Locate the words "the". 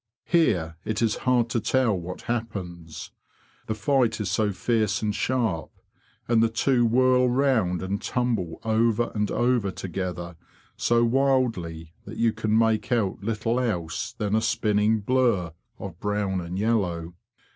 3.67-3.75, 6.41-6.49